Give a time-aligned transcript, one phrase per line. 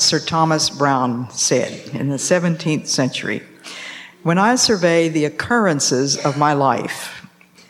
[0.00, 3.42] Sir Thomas Browne said in the 17th century.
[4.22, 7.26] When I survey the occurrences of my life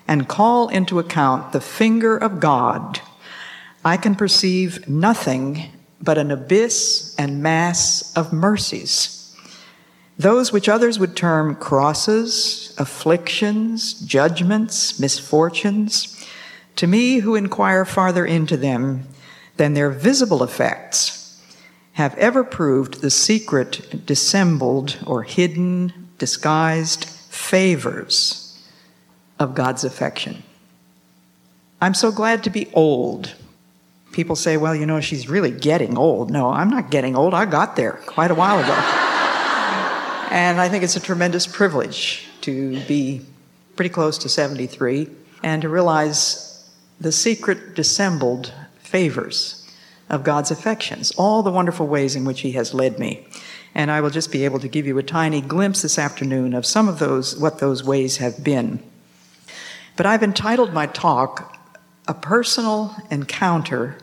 [0.07, 3.01] and call into account the finger of God,
[3.85, 5.71] I can perceive nothing
[6.01, 9.37] but an abyss and mass of mercies.
[10.19, 16.27] Those which others would term crosses, afflictions, judgments, misfortunes,
[16.77, 19.09] to me who inquire farther into them
[19.57, 21.18] than their visible effects,
[21.99, 28.57] have ever proved the secret dissembled or hidden, disguised favors
[29.41, 30.45] of God's affection.
[31.81, 33.35] I'm so glad to be old.
[34.13, 36.31] People say, well, you know, she's really getting old.
[36.31, 37.35] No, I'm not getting old.
[37.35, 38.75] I got there quite a while ago.
[40.31, 43.23] and I think it's a tremendous privilege to be
[43.75, 45.09] pretty close to 73
[45.43, 46.65] and to realize
[47.01, 49.68] the secret dissembled favors
[50.09, 53.27] of God's affections, all the wonderful ways in which He has led me.
[53.75, 56.65] And I will just be able to give you a tiny glimpse this afternoon of
[56.65, 58.83] some of those, what those ways have been.
[59.97, 61.59] But I've entitled my talk,
[62.07, 63.99] A Personal Encounter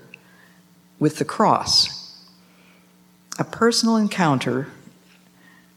[1.00, 2.24] with the Cross.
[3.38, 4.70] A personal encounter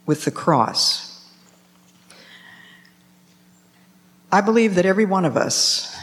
[0.06, 1.28] with the cross.
[4.30, 5.96] I believe that every one of us,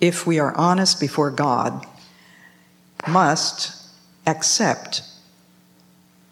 [0.00, 1.84] if we are honest before God,
[3.08, 3.76] must
[4.26, 5.02] accept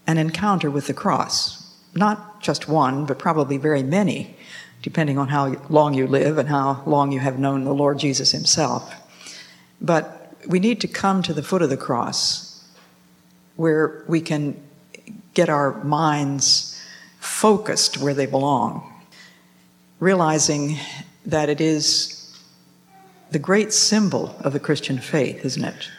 [0.07, 1.75] an encounter with the cross.
[1.95, 4.37] Not just one, but probably very many,
[4.83, 8.33] depending on how long you live and how long you have known the Lord Jesus
[8.33, 8.95] Himself.
[9.81, 12.65] But we need to come to the foot of the cross
[13.57, 14.61] where we can
[15.35, 16.81] get our minds
[17.19, 18.93] focused where they belong,
[20.01, 20.79] realizing
[21.27, 22.15] that it is
[23.31, 25.91] the great symbol of the Christian faith, isn't it?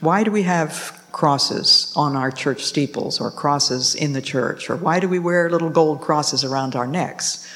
[0.00, 4.68] Why do we have crosses on our church steeples or crosses in the church?
[4.68, 7.50] Or why do we wear little gold crosses around our necks?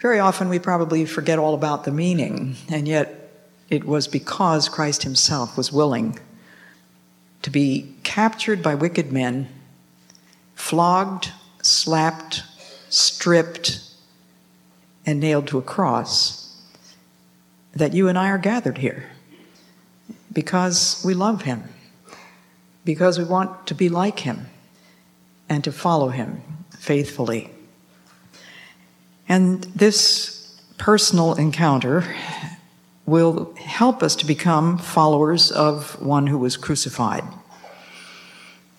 [0.00, 3.32] Very often we probably forget all about the meaning, and yet
[3.70, 6.18] it was because Christ Himself was willing
[7.42, 9.48] to be captured by wicked men,
[10.54, 11.32] flogged,
[11.62, 12.42] slapped,
[12.90, 13.80] stripped,
[15.06, 16.60] and nailed to a cross,
[17.72, 19.06] that you and I are gathered here
[20.32, 21.64] because we love Him,
[22.84, 24.46] because we want to be like Him
[25.48, 27.50] and to follow Him faithfully.
[29.28, 32.04] And this personal encounter
[33.04, 37.24] will help us to become followers of one who was crucified.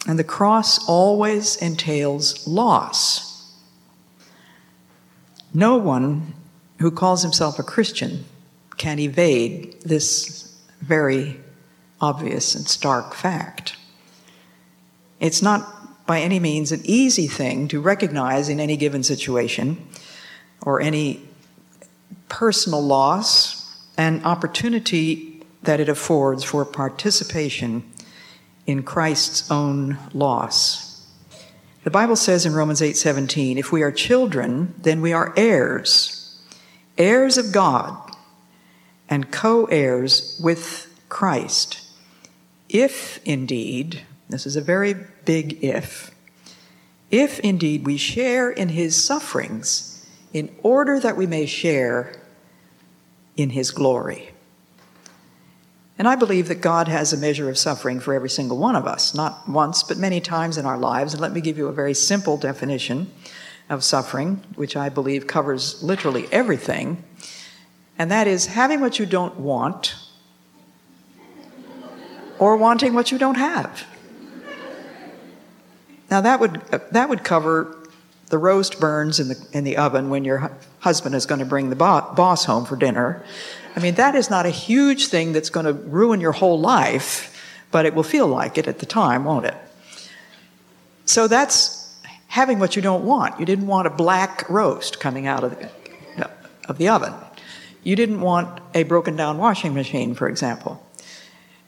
[0.08, 3.54] And the cross always entails loss.
[5.54, 6.34] No one
[6.80, 8.24] who calls himself a Christian
[8.78, 10.39] can evade this
[10.81, 11.40] very
[12.01, 13.75] obvious and stark fact.
[15.19, 19.88] It's not by any means an easy thing to recognize in any given situation
[20.62, 21.22] or any
[22.29, 27.84] personal loss and opportunity that it affords for participation
[28.66, 31.06] in Christ's own loss.
[31.84, 36.40] The Bible says in Romans 8:17, if we are children, then we are heirs,
[36.97, 38.09] heirs of God,
[39.09, 41.90] and co-heirs with Christ
[42.70, 46.12] if indeed, this is a very big if,
[47.09, 52.22] if indeed we share in his sufferings in order that we may share
[53.36, 54.30] in his glory.
[55.97, 58.85] And I believe that God has a measure of suffering for every single one of
[58.85, 61.14] us, not once, but many times in our lives.
[61.14, 63.11] And let me give you a very simple definition
[63.67, 67.03] of suffering, which I believe covers literally everything.
[67.99, 69.96] And that is having what you don't want
[72.40, 73.85] or wanting what you don't have.
[76.09, 76.61] Now that would
[76.91, 77.75] that would cover
[78.29, 81.69] the roast burns in the in the oven when your husband is going to bring
[81.69, 83.23] the bo- boss home for dinner.
[83.75, 87.37] I mean that is not a huge thing that's going to ruin your whole life,
[87.69, 89.55] but it will feel like it at the time, won't it?
[91.05, 91.96] So that's
[92.28, 93.40] having what you don't want.
[93.40, 96.29] You didn't want a black roast coming out of the,
[96.67, 97.13] of the oven.
[97.84, 100.85] You didn't want a broken down washing machine, for example.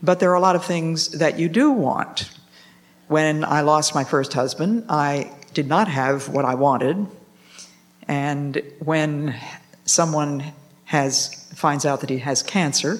[0.01, 2.29] But there are a lot of things that you do want.
[3.07, 7.07] When I lost my first husband, I did not have what I wanted.
[8.07, 9.35] And when
[9.85, 10.43] someone
[10.85, 12.99] has, finds out that he has cancer,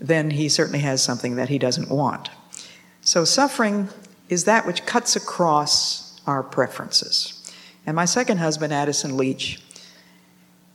[0.00, 2.30] then he certainly has something that he doesn't want.
[3.00, 3.88] So suffering
[4.28, 7.52] is that which cuts across our preferences.
[7.86, 9.60] And my second husband, Addison Leitch,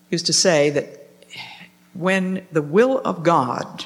[0.10, 0.99] used to say that
[1.94, 3.86] when the will of God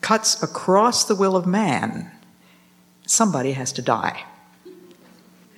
[0.00, 2.10] cuts across the will of man,
[3.06, 4.24] somebody has to die.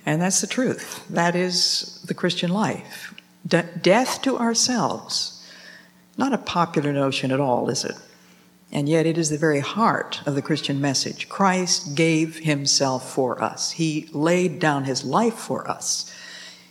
[0.04, 1.06] And that's the truth.
[1.08, 3.14] That is the Christian life.
[3.46, 5.46] De- death to ourselves.
[6.16, 7.94] Not a popular notion at all, is it?
[8.72, 11.28] And yet it is the very heart of the Christian message.
[11.28, 13.72] Christ gave himself for us.
[13.72, 16.12] He laid down his life for us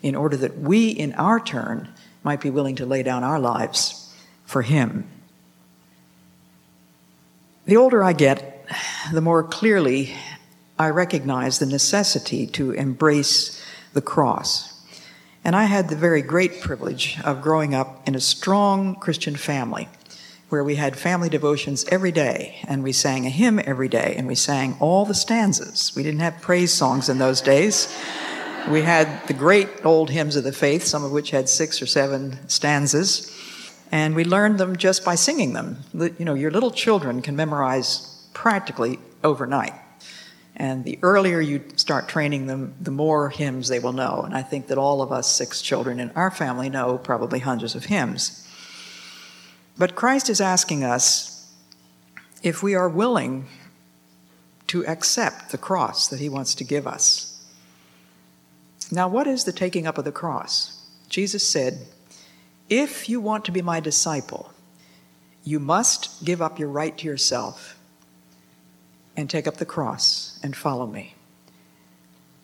[0.01, 1.89] in order that we, in our turn,
[2.23, 4.00] might be willing to lay down our lives
[4.51, 5.07] for him.
[7.65, 8.67] The older I get,
[9.13, 10.13] the more clearly
[10.77, 13.63] I recognize the necessity to embrace
[13.93, 14.83] the cross.
[15.45, 19.87] And I had the very great privilege of growing up in a strong Christian family
[20.49, 24.27] where we had family devotions every day and we sang a hymn every day and
[24.27, 25.93] we sang all the stanzas.
[25.95, 27.87] We didn't have praise songs in those days.
[28.69, 31.85] We had the great old hymns of the faith, some of which had six or
[31.85, 33.31] seven stanzas,
[33.91, 35.83] and we learned them just by singing them.
[35.93, 39.73] You know, your little children can memorize practically overnight.
[40.55, 44.21] And the earlier you start training them, the more hymns they will know.
[44.21, 47.75] And I think that all of us six children in our family know probably hundreds
[47.75, 48.47] of hymns.
[49.77, 51.51] But Christ is asking us
[52.43, 53.47] if we are willing
[54.67, 57.43] to accept the cross that he wants to give us.
[58.91, 60.85] Now, what is the taking up of the cross?
[61.09, 61.87] Jesus said,
[62.71, 64.53] If you want to be my disciple,
[65.43, 67.77] you must give up your right to yourself
[69.17, 71.15] and take up the cross and follow me.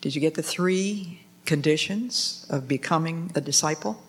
[0.02, 4.04] Did you get the three conditions of becoming a disciple?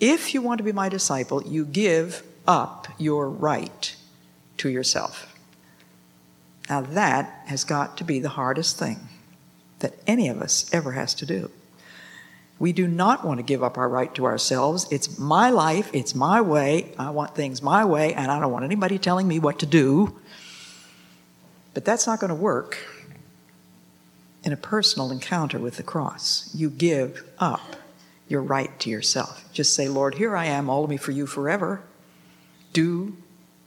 [0.00, 3.96] If you want to be my disciple, you give up your right
[4.58, 5.34] to yourself.
[6.68, 9.08] Now, that has got to be the hardest thing
[9.78, 11.50] that any of us ever has to do.
[12.58, 14.88] We do not want to give up our right to ourselves.
[14.90, 16.92] It's my life, it's my way.
[16.98, 20.18] I want things my way, and I don't want anybody telling me what to do.
[21.74, 22.78] But that's not going to work
[24.42, 26.52] in a personal encounter with the cross.
[26.54, 27.76] You give up
[28.26, 29.48] your right to yourself.
[29.52, 31.82] Just say, Lord, here I am, all of me for you forever.
[32.72, 33.16] Do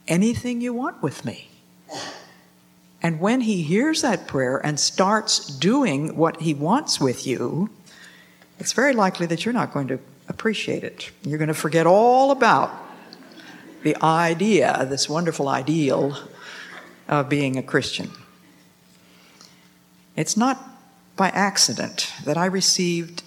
[0.08, 1.50] anything you want with me.
[3.02, 7.70] And when he hears that prayer and starts doing what he wants with you,
[8.62, 9.98] it's very likely that you're not going to
[10.28, 11.10] appreciate it.
[11.24, 12.72] You're going to forget all about
[13.82, 16.16] the idea, this wonderful ideal
[17.08, 18.12] of being a Christian.
[20.16, 20.64] It's not
[21.16, 23.24] by accident that I received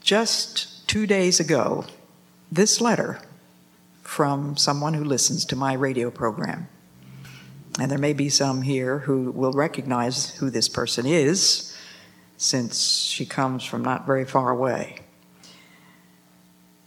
[0.00, 1.84] just two days ago
[2.50, 3.20] this letter
[4.02, 6.66] from someone who listens to my radio program.
[7.78, 11.67] And there may be some here who will recognize who this person is,
[12.38, 15.00] since she comes from not very far away.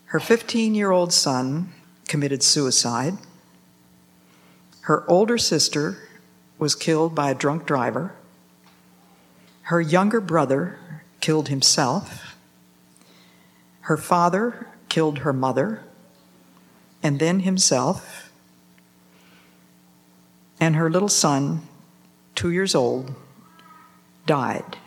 [0.06, 1.71] Her 15 year old son
[2.07, 3.18] committed suicide.
[4.81, 5.98] Her older sister
[6.57, 8.15] was killed by a drunk driver.
[9.64, 10.80] Her younger brother
[11.19, 12.35] killed himself.
[13.81, 15.83] Her father killed her mother
[17.04, 18.31] and then himself.
[20.59, 21.68] And her little son,
[22.35, 23.16] two years old,
[24.25, 24.78] died.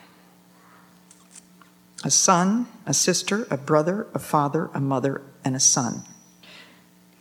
[2.05, 6.03] A son, a sister, a brother, a father, a mother, and a son.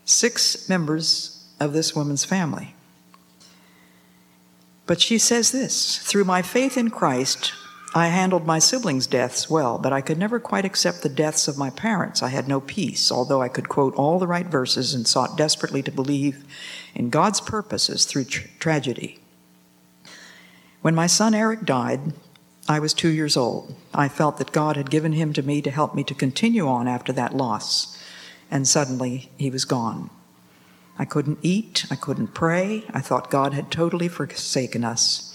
[0.04, 2.76] Six members of this woman's family.
[4.86, 7.54] But she says this through my faith in Christ,
[7.96, 11.58] I handled my siblings' deaths well, but I could never quite accept the deaths of
[11.58, 12.22] my parents.
[12.22, 15.82] I had no peace, although I could quote all the right verses and sought desperately
[15.84, 16.44] to believe
[16.96, 19.20] in God's purposes through tra- tragedy.
[20.82, 22.14] When my son Eric died,
[22.68, 23.76] I was two years old.
[23.94, 26.88] I felt that God had given him to me to help me to continue on
[26.88, 28.02] after that loss,
[28.50, 30.10] and suddenly he was gone.
[30.98, 31.86] I couldn't eat.
[31.90, 32.86] I couldn't pray.
[32.94, 35.30] I thought God had totally forsaken us.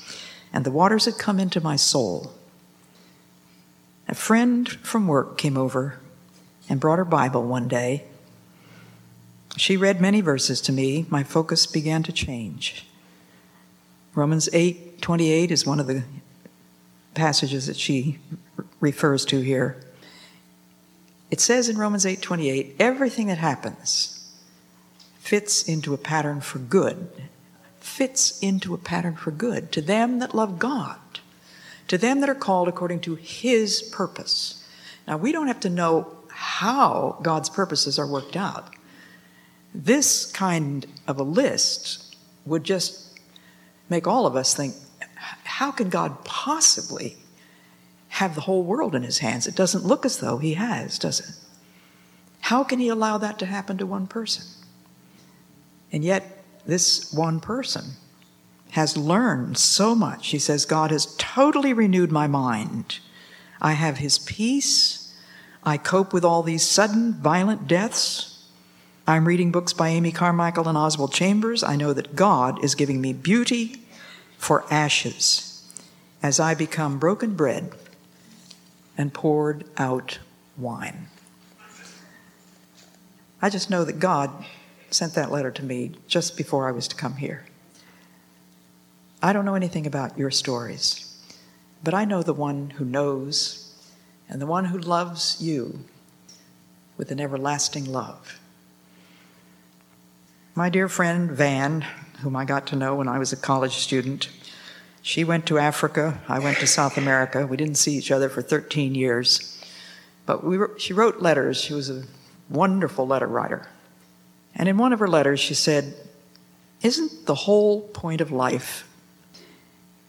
[0.53, 2.33] And the waters had come into my soul.
[4.09, 5.99] A friend from work came over
[6.69, 8.05] and brought her Bible one day.
[9.57, 11.07] She read many verses to me.
[11.11, 12.87] My focus began to change.
[14.15, 16.05] Romans 8 28 is one of the
[17.19, 18.19] passages that she
[18.81, 19.77] refers to here.
[21.31, 24.15] It says in Romans 8 28, everything that happens
[25.19, 27.11] fits into a pattern for good,
[27.81, 30.99] fits into a pattern for good to them that love God,
[31.89, 34.65] to them that are called according to His purpose.
[35.07, 38.75] Now, we don't have to know how God's purposes are worked out.
[39.75, 43.19] This kind of a list would just
[43.91, 44.75] make all of us think
[45.59, 47.17] how can God possibly
[48.11, 49.49] have the whole world in his hands?
[49.49, 51.35] It doesn't look as though he has, does it?
[52.43, 54.45] How can he allow that to happen to one person?
[55.91, 57.95] And yet, this one person
[58.71, 60.29] has learned so much.
[60.29, 63.01] He says, God has totally renewed my mind.
[63.61, 65.13] I have his peace.
[65.65, 68.49] I cope with all these sudden, violent deaths.
[69.09, 71.65] I'm reading books by Amy Carmichael and Oswald Chambers.
[71.65, 73.83] I know that God is giving me beauty
[74.37, 75.48] for ashes
[76.23, 77.73] as I become broken bread
[78.97, 80.19] and poured out
[80.57, 81.09] wine.
[83.41, 84.45] I just know that God
[84.91, 87.45] sent that letter to me just before I was to come here.
[89.23, 91.17] I don't know anything about your stories,
[91.85, 93.75] but I know the one who knows
[94.29, 95.85] and the one who loves you
[96.97, 98.41] with an everlasting love.
[100.55, 101.83] My dear friend Van,
[102.21, 104.29] whom I got to know when I was a college student,
[105.03, 107.47] she went to Africa, I went to South America.
[107.47, 109.63] We didn't see each other for 13 years,
[110.27, 111.61] but we were, she wrote letters.
[111.61, 112.05] She was a
[112.51, 113.69] wonderful letter writer.
[114.55, 115.95] And in one of her letters, she said,
[116.83, 118.85] Isn't the whole point of life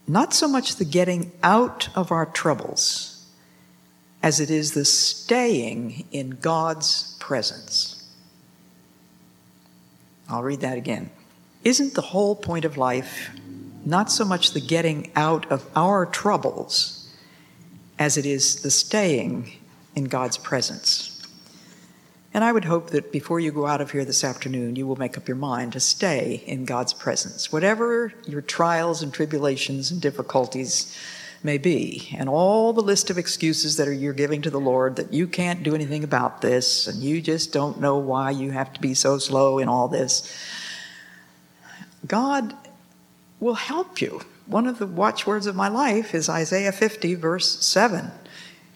[0.06, 3.26] not so much the getting out of our troubles
[4.22, 8.08] as it is the staying in God's presence?
[10.28, 11.10] I'll read that again.
[11.64, 13.30] Isn't the whole point of life
[13.84, 17.08] not so much the getting out of our troubles
[17.98, 19.52] as it is the staying
[19.94, 21.16] in God's presence?
[22.32, 24.96] And I would hope that before you go out of here this afternoon, you will
[24.96, 30.00] make up your mind to stay in God's presence, whatever your trials and tribulations and
[30.00, 30.96] difficulties
[31.42, 34.96] may be, and all the list of excuses that are you're giving to the Lord
[34.96, 38.72] that you can't do anything about this, and you just don't know why you have
[38.74, 40.32] to be so slow in all this.
[42.06, 42.54] God
[43.40, 44.20] will help you.
[44.46, 48.10] One of the watchwords of my life is Isaiah 50, verse 7.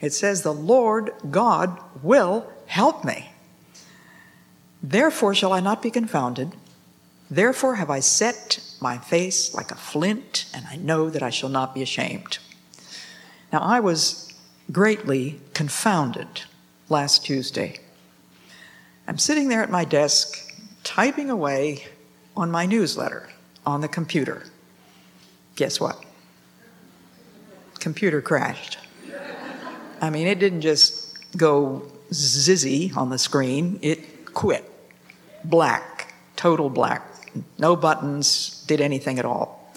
[0.01, 3.31] It says, The Lord God will help me.
[4.83, 6.53] Therefore shall I not be confounded.
[7.31, 11.49] Therefore have I set my face like a flint, and I know that I shall
[11.49, 12.39] not be ashamed.
[13.53, 14.33] Now, I was
[14.71, 16.43] greatly confounded
[16.89, 17.79] last Tuesday.
[19.07, 20.53] I'm sitting there at my desk
[20.83, 21.87] typing away
[22.37, 23.31] on my newsletter
[23.65, 24.45] on the computer.
[25.57, 26.03] Guess what?
[27.79, 28.79] Computer crashed.
[30.01, 34.71] I mean, it didn't just go zizzy on the screen, it quit.
[35.45, 37.03] Black, total black.
[37.59, 39.73] No buttons, did anything at all.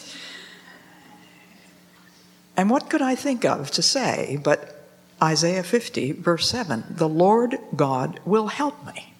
[2.55, 4.77] And what could I think of to say but
[5.21, 9.13] Isaiah 50, verse 7 The Lord God will help me.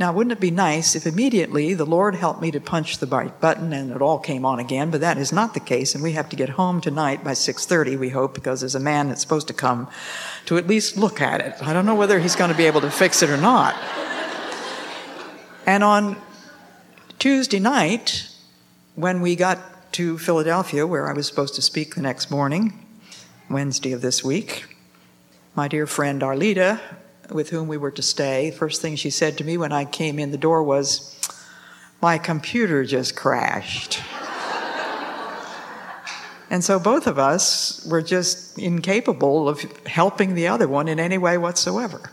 [0.00, 3.38] Now, wouldn't it be nice if immediately the Lord helped me to punch the right
[3.38, 4.90] button and it all came on again?
[4.90, 7.98] But that is not the case, and we have to get home tonight by 6:30,
[7.98, 9.88] we hope, because there's a man that's supposed to come
[10.46, 11.54] to at least look at it.
[11.60, 13.74] I don't know whether he's going to be able to fix it or not.
[15.66, 16.16] and on
[17.18, 18.26] Tuesday night,
[18.94, 22.72] when we got to Philadelphia, where I was supposed to speak the next morning,
[23.50, 24.78] Wednesday of this week.
[25.54, 26.80] My dear friend Arlita,
[27.32, 30.18] with whom we were to stay, first thing she said to me when I came
[30.18, 31.16] in the door was,
[32.02, 34.00] My computer just crashed.
[36.50, 41.18] and so both of us were just incapable of helping the other one in any
[41.18, 42.10] way whatsoever.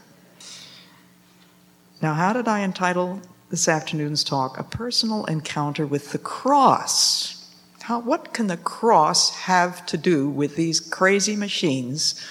[2.02, 4.60] Now, how did I entitle this afternoon's talk?
[4.60, 7.34] A personal encounter with the cross.
[7.82, 12.24] How, what can the cross have to do with these crazy machines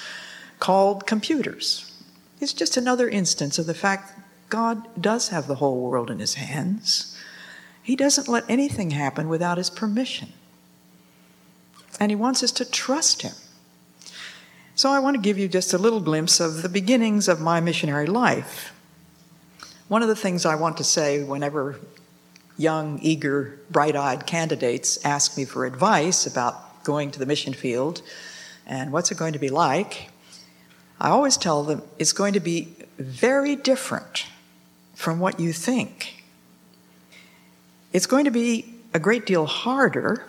[0.61, 1.96] called computers?
[2.40, 6.35] It's just another instance of the fact God does have the whole world in his
[6.35, 7.16] hands.
[7.83, 10.33] He doesn't let anything happen without his permission.
[11.99, 13.35] And he wants us to trust him.
[14.75, 17.61] So I want to give you just a little glimpse of the beginnings of my
[17.61, 18.75] missionary life.
[19.88, 21.81] One of the things I want to say whenever
[22.59, 28.02] young, eager, bright eyed candidates ask me for advice about going to the mission field
[28.66, 30.11] and what's it going to be like,
[31.00, 34.26] I always tell them it's going to be very different
[34.95, 36.25] from what you think.
[37.93, 40.25] It's going to be a great deal harder.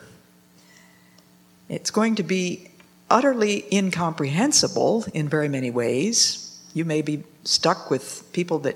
[1.69, 2.69] It's going to be
[3.09, 6.59] utterly incomprehensible in very many ways.
[6.73, 8.75] You may be stuck with people that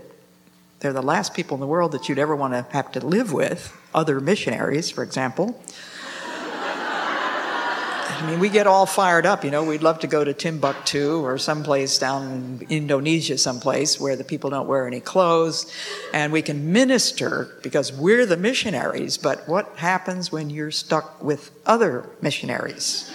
[0.80, 3.34] they're the last people in the world that you'd ever want to have to live
[3.34, 5.62] with, other missionaries, for example.
[8.22, 9.63] I mean, we get all fired up, you know.
[9.63, 14.51] We'd love to go to Timbuktu or someplace down in Indonesia, someplace where the people
[14.51, 15.74] don't wear any clothes,
[16.13, 19.18] and we can minister because we're the missionaries.
[19.18, 23.12] But what happens when you're stuck with other missionaries?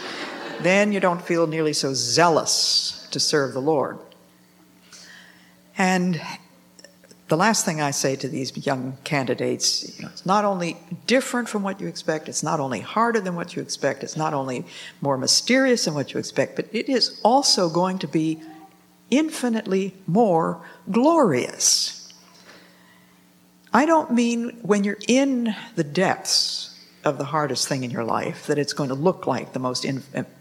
[0.60, 3.98] then you don't feel nearly so zealous to serve the Lord.
[5.78, 6.20] And
[7.28, 11.48] the last thing I say to these young candidates, you know, it's not only different
[11.48, 14.64] from what you expect, it's not only harder than what you expect, it's not only
[15.00, 18.40] more mysterious than what you expect, but it is also going to be
[19.10, 22.12] infinitely more glorious.
[23.72, 28.46] I don't mean when you're in the depths of the hardest thing in your life
[28.46, 29.84] that it's going to look like the most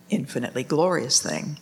[0.10, 1.58] infinitely glorious thing.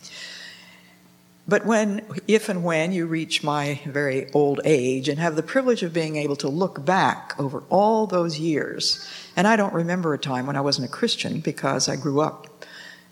[1.46, 5.82] But when, if and when you reach my very old age and have the privilege
[5.82, 10.18] of being able to look back over all those years, and I don't remember a
[10.18, 12.64] time when I wasn't a Christian because I grew up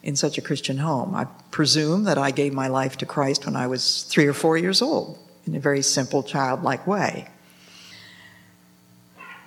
[0.02, 1.14] in such a Christian home.
[1.14, 4.56] I presume that I gave my life to Christ when I was three or four
[4.56, 7.28] years old in a very simple, childlike way.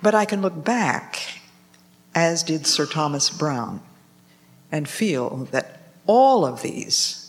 [0.00, 1.40] But I can look back,
[2.14, 3.80] as did Sir Thomas Browne,
[4.70, 7.25] and feel that all of these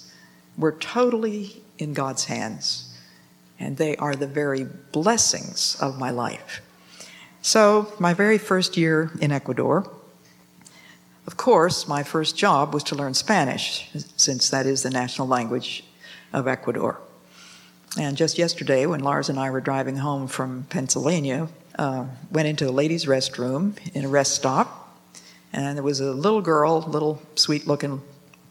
[0.58, 2.98] we're totally in God's hands,
[3.60, 6.62] and they are the very blessings of my life.
[7.42, 9.90] So, my very first year in Ecuador,
[11.28, 15.84] of course, my first job was to learn Spanish, since that is the national language
[16.34, 17.00] of Ecuador.
[18.00, 21.48] And just yesterday, when Lars and I were driving home from Pennsylvania,
[21.78, 25.00] uh, went into the ladies' restroom in a rest stop,
[25.54, 28.02] and there was a little girl, little sweet-looking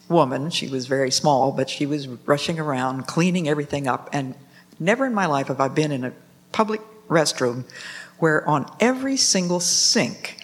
[0.09, 0.49] woman.
[0.49, 4.09] She was very small, but she was rushing around, cleaning everything up.
[4.13, 4.35] And
[4.79, 6.13] never in my life have I been in a
[6.51, 7.65] public restroom
[8.19, 10.37] where on every single sink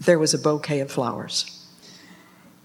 [0.00, 1.50] there was a bouquet of flowers.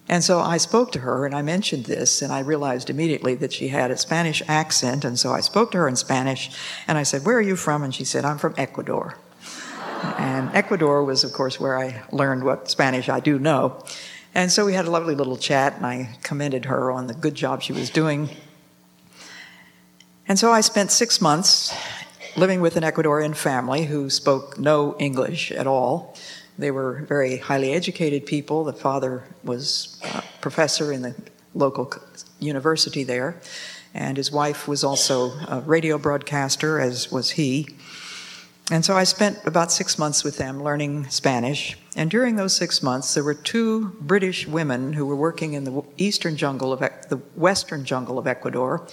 [0.08, 3.53] And so I spoke to her and I mentioned this, and I realized immediately that
[3.53, 5.05] she had a Spanish accent.
[5.05, 6.50] And so I spoke to her in Spanish
[6.87, 7.83] and I said, Where are you from?
[7.83, 9.18] And she said, I'm from Ecuador.
[10.18, 13.83] and Ecuador was, of course, where I learned what Spanish I do know.
[14.35, 17.35] And so we had a lovely little chat, and I commended her on the good
[17.35, 18.29] job she was doing.
[20.27, 21.75] And so I spent six months
[22.37, 26.15] living with an Ecuadorian family who spoke no English at all.
[26.59, 28.63] They were very highly educated people.
[28.63, 31.15] The father was a professor in the
[31.55, 31.92] local
[32.39, 33.42] university there,
[33.94, 37.68] and his wife was also a radio broadcaster, as was he.
[38.72, 41.75] And so I spent about six months with them learning Spanish.
[41.96, 45.84] And during those six months, there were two British women who were working in the
[45.98, 48.88] eastern jungle of the western jungle of Ecuador,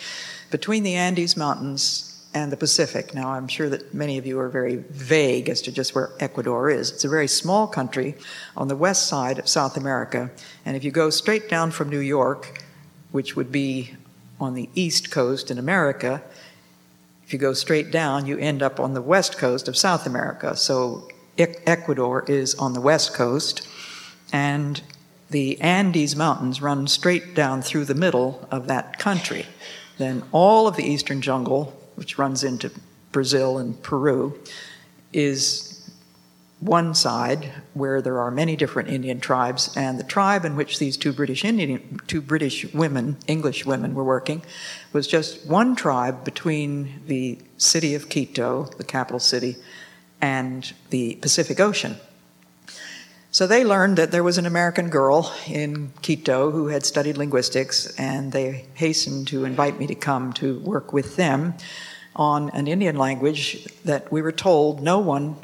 [0.51, 3.15] between the Andes Mountains and the Pacific.
[3.15, 6.71] Now, I'm sure that many of you are very vague as to just where Ecuador
[6.71, 6.91] is.
[6.91, 8.15] It's a very small country
[8.57, 10.31] on the west side of South America.
[10.65, 12.62] And if you go straight down from New York,
[13.11, 13.93] which would be
[14.41, 16.23] on the east coast in America,
[17.27, 20.57] if you go straight down, you end up on the west coast of South America.
[20.57, 23.67] So Ecuador is on the west coast,
[24.33, 24.81] and
[25.29, 29.47] the Andes Mountains run straight down through the middle of that country.
[29.99, 32.71] Then all of the eastern jungle, which runs into
[33.11, 34.39] Brazil and Peru,
[35.12, 35.65] is
[36.61, 40.97] one side where there are many different Indian tribes, and the tribe in which these
[40.97, 44.42] two British Indian, two British women, English women, were working,
[44.92, 49.57] was just one tribe between the city of Quito, the capital city,
[50.21, 51.97] and the Pacific Ocean.
[53.31, 57.95] So they learned that there was an American girl in Quito who had studied linguistics,
[57.99, 61.53] and they hastened to invite me to come to work with them
[62.14, 65.37] on an Indian language that we were told no one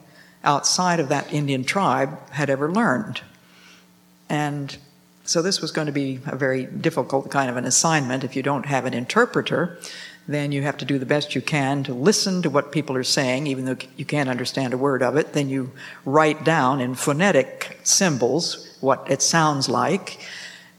[0.45, 3.21] outside of that Indian tribe had ever learned.
[4.29, 4.77] And
[5.25, 8.25] so this was going to be a very difficult kind of an assignment.
[8.25, 9.79] If you don't have an interpreter,
[10.27, 13.05] then you have to do the best you can to listen to what people are
[13.05, 15.33] saying, even though you can't understand a word of it.
[15.33, 15.73] Then you
[16.05, 20.21] write down in phonetic symbols what it sounds like.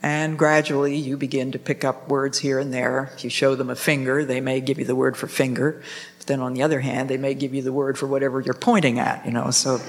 [0.03, 3.11] And gradually you begin to pick up words here and there.
[3.15, 5.81] If you show them a finger, they may give you the word for finger.
[6.17, 8.53] But then on the other hand, they may give you the word for whatever you're
[8.53, 9.79] pointing at, you know, so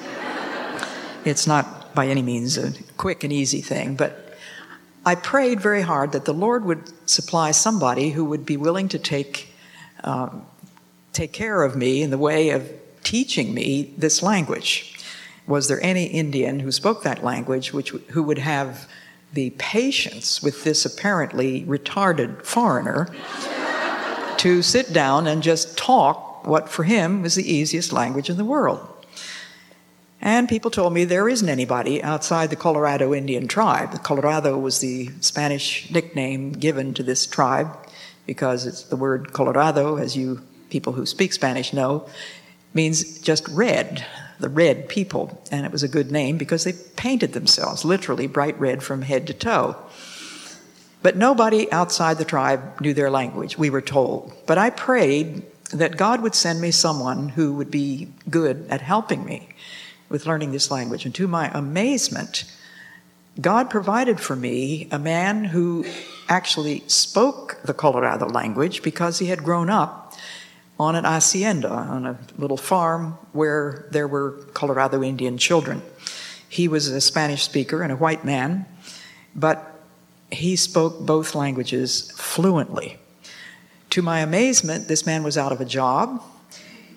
[1.25, 3.97] it's not by any means a quick and easy thing.
[3.97, 4.37] But
[5.05, 9.01] I prayed very hard that the Lord would supply somebody who would be willing to
[9.01, 9.53] take,
[10.05, 10.47] um,
[11.13, 12.73] take care of me in the way of
[13.03, 14.97] teaching me this language.
[15.49, 18.89] Was there any Indian who spoke that language which, who would have
[19.35, 23.09] the patience with this apparently retarded foreigner
[24.39, 28.45] to sit down and just talk what for him was the easiest language in the
[28.45, 28.87] world.
[30.21, 34.03] And people told me there isn't anybody outside the Colorado Indian tribe.
[34.03, 37.69] Colorado was the Spanish nickname given to this tribe
[38.27, 42.09] because it's the word Colorado, as you people who speak Spanish know,
[42.73, 44.05] means just red,
[44.39, 45.43] the red people.
[45.51, 49.27] And it was a good name because they painted themselves literally bright red from head
[49.29, 49.77] to toe.
[51.03, 54.33] But nobody outside the tribe knew their language, we were told.
[54.47, 59.25] But I prayed that God would send me someone who would be good at helping
[59.25, 59.49] me
[60.09, 61.05] with learning this language.
[61.05, 62.45] And to my amazement,
[63.41, 65.85] God provided for me a man who
[66.29, 70.04] actually spoke the Colorado language because he had grown up
[70.79, 75.83] on an hacienda, on a little farm where there were Colorado Indian children.
[76.49, 78.67] He was a Spanish speaker and a white man,
[79.35, 79.81] but
[80.31, 82.99] he spoke both languages fluently.
[83.91, 86.23] To my amazement, this man was out of a job.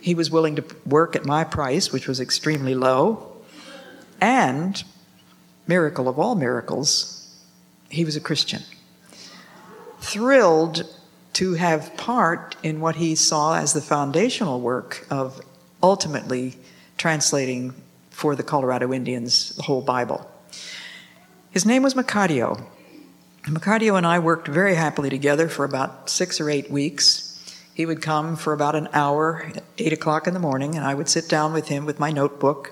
[0.02, 3.36] He was willing to work at my price, which was extremely low.
[4.20, 4.84] And,
[5.68, 7.36] miracle of all miracles,
[7.90, 8.64] he was a Christian.
[10.00, 10.84] Thrilled
[11.38, 15.40] to have part in what he saw as the foundational work of
[15.84, 16.56] ultimately
[16.98, 17.76] translating
[18.10, 20.28] for the Colorado Indians the whole Bible.
[21.52, 22.66] His name was Macario.
[23.44, 27.40] Macario and I worked very happily together for about six or eight weeks.
[27.72, 30.96] He would come for about an hour at eight o'clock in the morning, and I
[30.96, 32.72] would sit down with him with my notebook,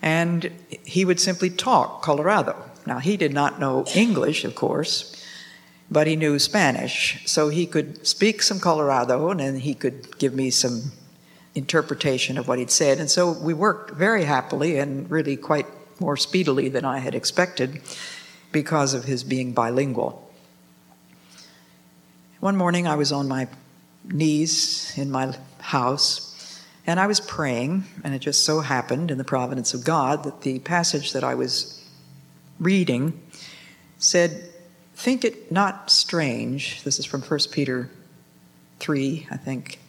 [0.00, 0.52] and
[0.84, 2.54] he would simply talk Colorado.
[2.86, 5.16] Now, he did not know English, of course,
[5.92, 10.34] but he knew Spanish, so he could speak some Colorado, and then he could give
[10.34, 10.92] me some
[11.54, 12.98] interpretation of what he'd said.
[12.98, 15.66] And so we worked very happily and really quite
[16.00, 17.82] more speedily than I had expected
[18.52, 20.30] because of his being bilingual.
[22.40, 23.48] One morning I was on my
[24.04, 29.24] knees in my house and I was praying, and it just so happened in the
[29.24, 31.86] providence of God that the passage that I was
[32.58, 33.20] reading
[33.98, 34.48] said,
[35.02, 37.90] Think it not strange, this is from 1 Peter
[38.78, 39.80] 3, I think.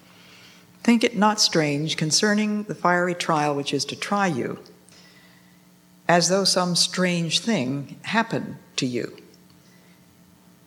[0.82, 4.58] Think it not strange concerning the fiery trial which is to try you
[6.08, 9.15] as though some strange thing happened to you.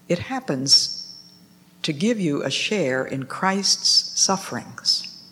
[0.09, 1.12] It happens
[1.82, 5.24] to give you a share in Christ's sufferings.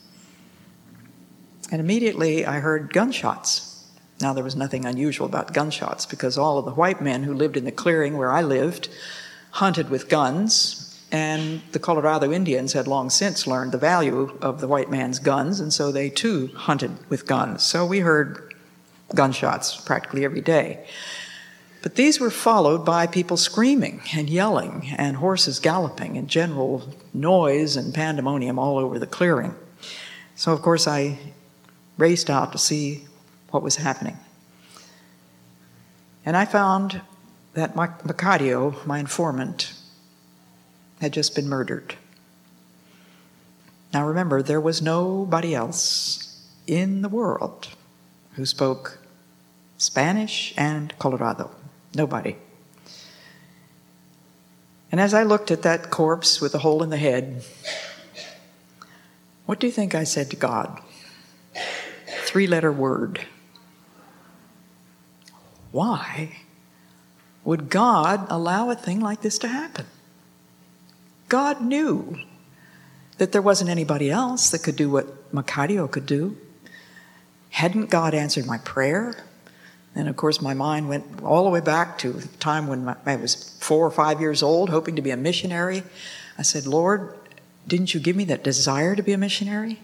[1.71, 3.74] And immediately I heard gunshots.
[4.21, 7.57] Now, there was nothing unusual about gunshots because all of the white men who lived
[7.57, 8.89] in the clearing where I lived
[9.51, 14.69] hunted with guns, and the Colorado Indians had long since learned the value of the
[14.69, 17.63] white man's guns, and so they too hunted with guns.
[17.63, 18.55] So we heard
[19.15, 20.85] gunshots practically every day.
[21.83, 27.77] But these were followed by people screaming and yelling and horses galloping and general noise
[27.77, 29.55] and pandemonium all over the clearing.
[30.35, 31.19] So, of course, I
[31.99, 33.05] raced out to see
[33.55, 34.19] what was happening.
[36.27, 37.01] And I found
[37.53, 39.73] that Macario, my informant,
[41.01, 41.95] had just been murdered.
[43.93, 47.69] Now remember, there was nobody else in the world
[48.33, 48.99] who spoke
[49.79, 51.53] Spanish and Colorado.
[51.95, 52.37] Nobody.
[54.91, 57.45] And as I looked at that corpse with a hole in the head,
[59.47, 60.81] what do you think I said to God?
[62.25, 63.25] Three letter word.
[65.75, 66.37] Why
[67.43, 69.87] would God allow a thing like this to happen?
[71.29, 72.17] God knew
[73.19, 76.37] that there wasn't anybody else that could do what Macario could do.
[77.51, 79.25] Hadn't God answered my prayer?
[79.97, 83.17] And of course, my mind went all the way back to the time when I
[83.17, 85.83] was four or five years old, hoping to be a missionary.
[86.39, 87.19] I said, Lord,
[87.67, 89.81] didn't you give me that desire to be a missionary?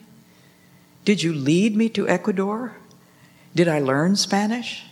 [1.04, 2.76] Did you lead me to Ecuador?
[3.56, 4.84] Did I learn Spanish?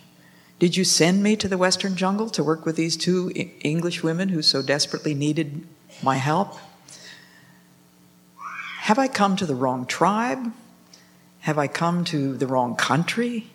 [0.59, 4.29] Did you send me to the Western jungle to work with these two English women
[4.29, 5.65] who so desperately needed
[6.03, 6.57] my help?
[8.81, 10.51] Have I come to the wrong tribe?
[11.41, 13.51] Have I come to the wrong country?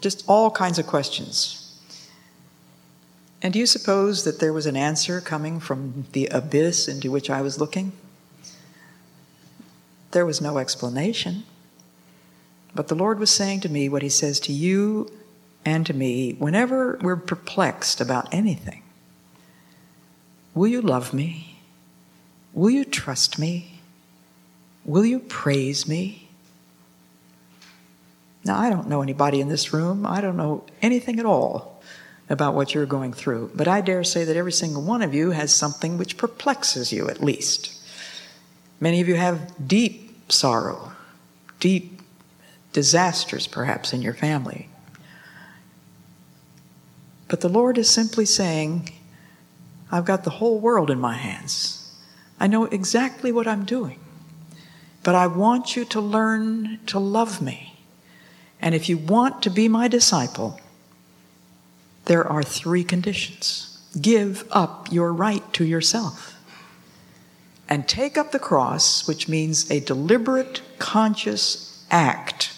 [0.00, 1.78] Just all kinds of questions.
[3.42, 7.28] And do you suppose that there was an answer coming from the abyss into which
[7.28, 7.92] I was looking?
[10.12, 11.42] There was no explanation.
[12.74, 15.10] But the Lord was saying to me what He says to you
[15.64, 18.82] and to me whenever we're perplexed about anything.
[20.54, 21.58] Will you love me?
[22.52, 23.80] Will you trust me?
[24.84, 26.28] Will you praise me?
[28.44, 30.04] Now, I don't know anybody in this room.
[30.04, 31.80] I don't know anything at all
[32.28, 33.52] about what you're going through.
[33.54, 37.08] But I dare say that every single one of you has something which perplexes you,
[37.08, 37.78] at least.
[38.80, 40.92] Many of you have deep sorrow,
[41.60, 42.00] deep
[42.72, 44.68] disasters, perhaps, in your family,
[47.32, 48.90] But the Lord is simply saying,
[49.90, 51.90] I've got the whole world in my hands.
[52.38, 53.98] I know exactly what I'm doing.
[55.02, 57.78] But I want you to learn to love me.
[58.60, 60.60] And if you want to be my disciple,
[62.04, 63.82] there are three conditions.
[63.98, 66.38] Give up your right to yourself.
[67.66, 72.51] And take up the cross, which means a deliberate, conscious act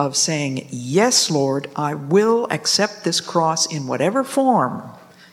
[0.00, 4.82] of saying, Yes, Lord, I will accept this cross in whatever form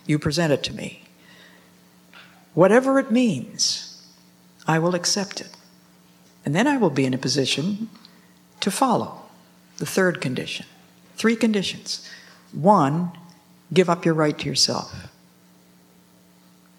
[0.05, 1.03] you present it to me.
[2.53, 4.05] Whatever it means,
[4.67, 5.55] I will accept it.
[6.43, 7.89] And then I will be in a position
[8.59, 9.21] to follow
[9.77, 10.65] the third condition.
[11.15, 12.05] Three conditions.
[12.51, 13.11] One,
[13.73, 15.07] give up your right to yourself.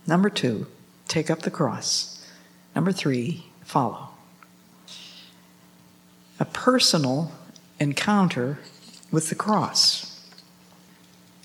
[0.06, 0.66] Number two,
[1.06, 2.22] take up the cross.
[2.74, 4.10] Number three, follow.
[6.38, 7.32] A personal
[7.80, 8.58] encounter
[9.10, 10.26] with the cross.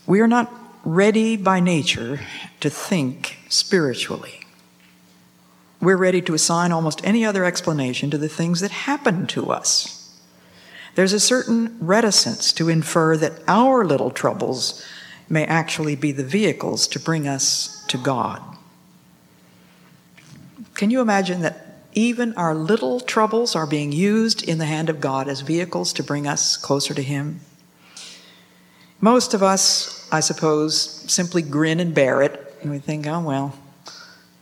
[0.06, 0.52] We are not
[0.84, 2.20] ready by nature
[2.60, 4.42] to think spiritually.
[5.82, 10.18] We're ready to assign almost any other explanation to the things that happen to us.
[10.96, 14.86] There's a certain reticence to infer that our little troubles
[15.30, 18.42] may actually be the vehicles to bring us to God.
[20.76, 21.63] Can you imagine that
[21.96, 26.04] even our little troubles are being used in the hand of God as vehicles to
[26.04, 27.42] bring us closer to Him?
[29.02, 30.80] Most of us, I suppose,
[31.12, 33.54] simply grin and bear it, and we think, oh, well,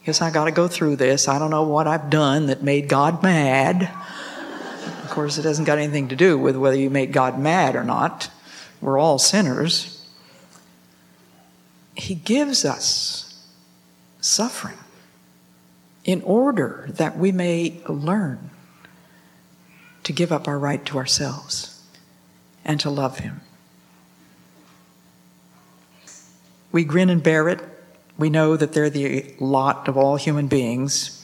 [0.05, 1.27] guess I got to go through this.
[1.27, 3.83] I don't know what I've done that made God mad.
[5.03, 7.83] of course, it hasn't got anything to do with whether you make God mad or
[7.83, 8.29] not.
[8.81, 10.05] We're all sinners.
[11.95, 13.47] He gives us
[14.21, 14.77] suffering
[16.03, 18.49] in order that we may learn
[20.03, 21.83] to give up our right to ourselves
[22.65, 23.41] and to love Him.
[26.71, 27.59] We grin and bear it.
[28.17, 31.17] We know that they're the lot of all human beings.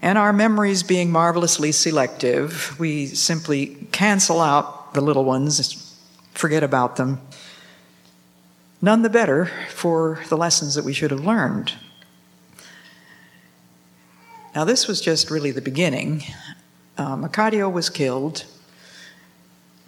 [0.00, 5.98] And our memories being marvelously selective, we simply cancel out the little ones,
[6.32, 7.20] forget about them.
[8.82, 11.72] None the better for the lessons that we should have learned.
[14.54, 16.22] Now, this was just really the beginning.
[16.96, 18.44] Uh, Macario was killed.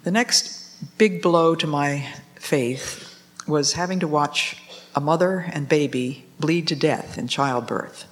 [0.03, 4.57] The next big blow to my faith was having to watch
[4.93, 8.03] a mother and baby bleed to death in childbirth.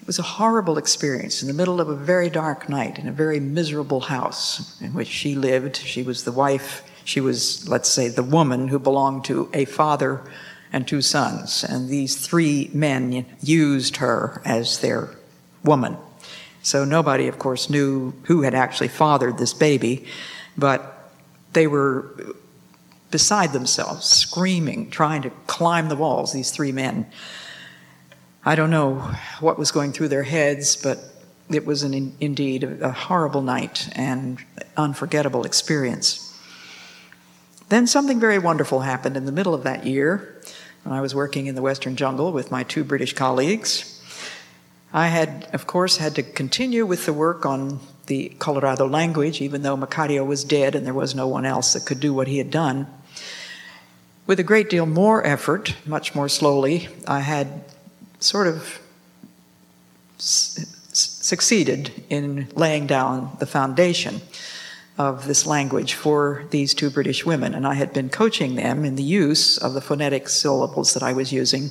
[0.00, 3.12] It was a horrible experience in the middle of a very dark night in a
[3.12, 5.76] very miserable house in which she lived.
[5.76, 10.22] She was the wife, she was, let's say, the woman who belonged to a father
[10.72, 11.62] and two sons.
[11.62, 15.10] And these three men used her as their
[15.66, 15.96] woman.
[16.62, 20.06] So nobody, of course, knew who had actually fathered this baby,
[20.56, 21.12] but
[21.52, 22.10] they were
[23.10, 27.06] beside themselves, screaming, trying to climb the walls, these three men.
[28.44, 28.96] I don't know
[29.40, 30.98] what was going through their heads, but
[31.48, 34.38] it was an, indeed a horrible night and
[34.76, 36.22] unforgettable experience.
[37.68, 40.40] Then something very wonderful happened in the middle of that year
[40.84, 43.95] when I was working in the Western jungle with my two British colleagues.
[44.96, 49.60] I had, of course, had to continue with the work on the Colorado language, even
[49.60, 52.38] though Macario was dead and there was no one else that could do what he
[52.38, 52.86] had done.
[54.26, 57.64] With a great deal more effort, much more slowly, I had
[58.20, 58.80] sort of
[60.16, 64.22] succeeded in laying down the foundation
[64.96, 68.96] of this language for these two British women, and I had been coaching them in
[68.96, 71.70] the use of the phonetic syllables that I was using.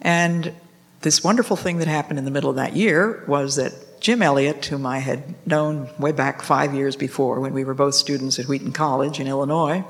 [0.00, 0.52] And
[1.02, 4.66] this wonderful thing that happened in the middle of that year was that Jim Elliot,
[4.66, 8.46] whom I had known way back five years before when we were both students at
[8.46, 9.84] Wheaton College in Illinois,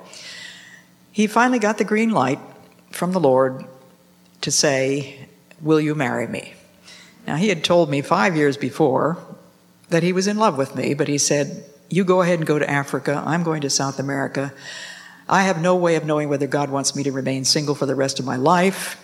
[1.13, 2.39] he finally got the green light
[2.91, 3.65] from the Lord
[4.43, 5.29] to say,
[5.61, 6.55] Will you marry me?
[7.27, 9.19] Now, he had told me five years before
[9.89, 12.59] that he was in love with me, but he said, You go ahead and go
[12.59, 13.23] to Africa.
[13.27, 14.53] I'm going to South America.
[15.29, 17.95] I have no way of knowing whether God wants me to remain single for the
[17.95, 19.03] rest of my life.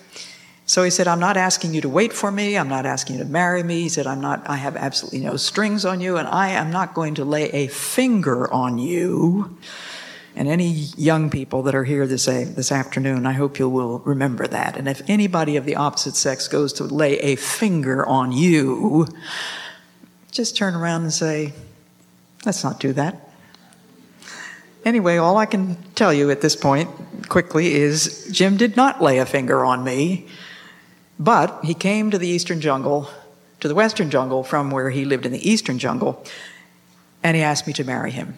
[0.65, 2.57] So he said, I'm not asking you to wait for me.
[2.57, 3.81] I'm not asking you to marry me.
[3.81, 6.93] He said, I'm not, I have absolutely no strings on you, and I am not
[6.93, 9.57] going to lay a finger on you.
[10.35, 14.47] And any young people that are here this, this afternoon, I hope you will remember
[14.47, 14.77] that.
[14.77, 19.07] And if anybody of the opposite sex goes to lay a finger on you,
[20.31, 21.53] just turn around and say,
[22.45, 23.29] let's not do that.
[24.85, 26.89] Anyway, all I can tell you at this point
[27.29, 30.27] quickly is Jim did not lay a finger on me.
[31.23, 33.09] But he came to the eastern jungle,
[33.61, 36.21] to the western jungle from where he lived in the eastern jungle,
[37.23, 38.37] and he asked me to marry him.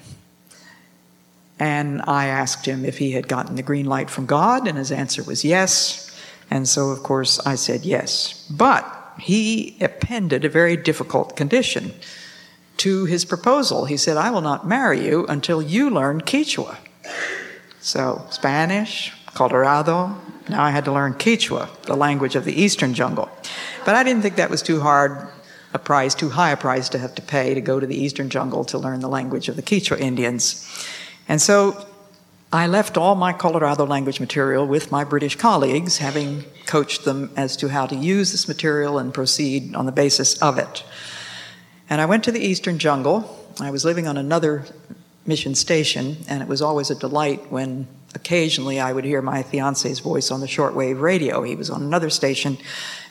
[1.58, 4.91] And I asked him if he had gotten the green light from God, and his
[4.91, 6.15] answer was yes.
[6.52, 8.48] And so, of course, I said yes.
[8.52, 8.86] But
[9.17, 11.91] he appended a very difficult condition
[12.78, 13.86] to his proposal.
[13.86, 16.78] He said, I will not marry you until you learn Quechua.
[17.80, 20.15] So, Spanish, Colorado,
[20.49, 23.29] now I had to learn Quechua, the language of the eastern jungle.
[23.86, 25.27] But I didn't think that was too hard
[25.73, 28.29] a price, too high a price to have to pay to go to the eastern
[28.29, 30.65] jungle to learn the language of the Quechua Indians.
[31.27, 31.86] And so
[32.53, 37.58] I left all my Colorado language material with my British colleagues, having coached them as
[37.58, 40.86] to how to use this material and proceed on the basis of it.
[41.89, 43.45] And I went to the eastern jungle.
[43.60, 44.65] I was living on another
[45.26, 50.00] mission station, and it was always a delight when occasionally I would hear my fiance's
[50.00, 51.44] voice on the shortwave radio.
[51.44, 52.58] He was on another station,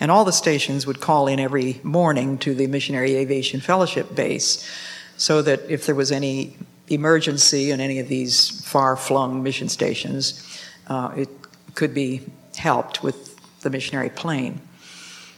[0.01, 4.69] and all the stations would call in every morning to the Missionary Aviation Fellowship base
[5.17, 6.57] so that if there was any
[6.89, 11.29] emergency in any of these far flung mission stations, uh, it
[11.75, 12.23] could be
[12.57, 14.61] helped with the missionary plane.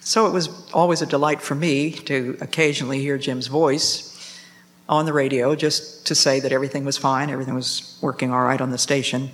[0.01, 4.16] So it was always a delight for me to occasionally hear Jim's voice
[4.89, 8.61] on the radio just to say that everything was fine, everything was working all right
[8.61, 9.31] on the station.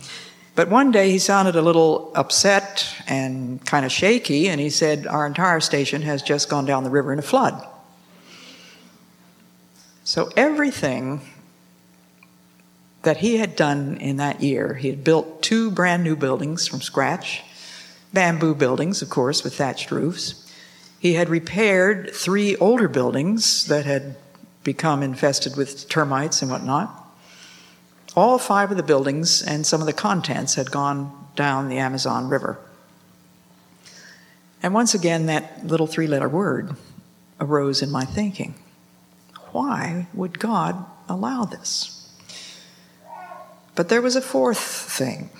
[0.54, 5.06] But one day he sounded a little upset and kind of shaky, and he said,
[5.06, 7.66] Our entire station has just gone down the river in a flood.
[10.04, 11.20] So everything
[13.02, 14.74] that he had done in that year.
[14.74, 17.42] He had built two brand new buildings from scratch,
[18.12, 20.38] bamboo buildings, of course, with thatched roofs.
[20.98, 24.14] He had repaired three older buildings that had
[24.64, 26.98] become infested with termites and whatnot.
[28.14, 32.28] All five of the buildings and some of the contents had gone down the Amazon
[32.28, 32.58] River.
[34.62, 36.76] And once again, that little three letter word
[37.40, 38.54] arose in my thinking.
[39.50, 42.10] Why would God allow this?
[43.74, 45.30] But there was a fourth thing.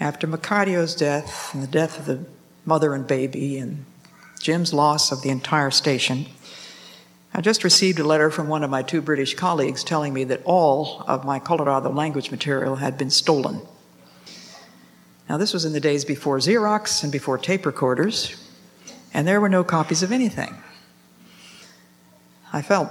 [0.00, 2.24] After Macario's death and the death of the
[2.64, 3.84] mother and baby and
[4.40, 6.26] Jim's loss of the entire station,
[7.36, 10.42] I just received a letter from one of my two British colleagues telling me that
[10.44, 13.60] all of my Colorado language material had been stolen.
[15.28, 18.36] Now, this was in the days before Xerox and before tape recorders,
[19.12, 20.54] and there were no copies of anything.
[22.52, 22.88] I felt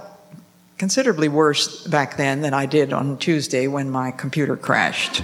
[0.77, 5.23] considerably worse back then than I did on Tuesday when my computer crashed.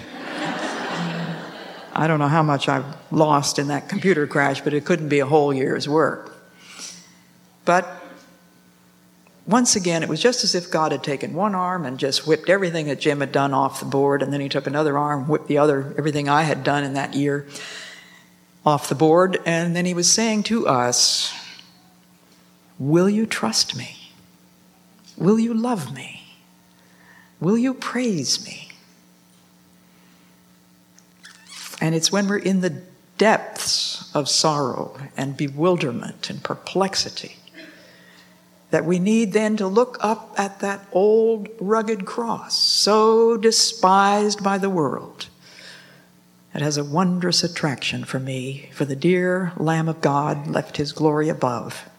[1.93, 5.19] I don't know how much I've lost in that computer crash, but it couldn't be
[5.19, 6.37] a whole year's work.
[7.65, 7.98] But
[9.49, 12.49] once again, it was just as if God had taken one arm and just whipped
[12.49, 15.47] everything that Jim had done off the board, and then he took another arm, whipped
[15.47, 17.47] the other, everything I had done in that year
[18.63, 21.33] off the board, and then he was saying to us,
[22.77, 24.11] Will you trust me?
[25.17, 26.35] Will you love me?
[27.39, 28.69] Will you praise me?
[31.81, 32.83] And it's when we're in the
[33.17, 37.35] depths of sorrow and bewilderment and perplexity
[38.71, 44.57] that we need then to look up at that old rugged cross, so despised by
[44.57, 45.27] the world.
[46.53, 50.91] It has a wondrous attraction for me, for the dear Lamb of God left his
[50.91, 51.89] glory above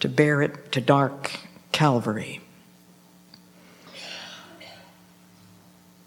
[0.00, 1.30] to bear it to dark
[1.72, 2.40] Calvary.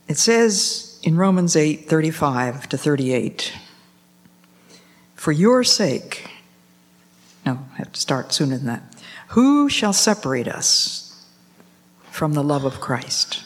[0.08, 3.54] It says in Romans 8 35 to 38,
[5.16, 6.30] For your sake,
[7.46, 8.97] no, I have to start sooner than that.
[9.30, 11.26] Who shall separate us
[12.12, 13.44] from the love of Christ?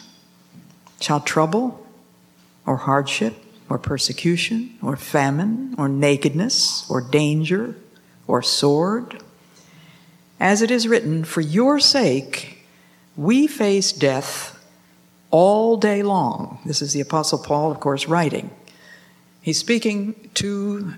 [0.99, 1.85] Shall trouble,
[2.65, 3.33] or hardship,
[3.67, 7.75] or persecution, or famine, or nakedness, or danger,
[8.27, 9.23] or sword?
[10.39, 12.65] As it is written, For your sake
[13.17, 14.59] we face death
[15.31, 16.59] all day long.
[16.65, 18.51] This is the Apostle Paul, of course, writing.
[19.41, 20.93] He's speaking to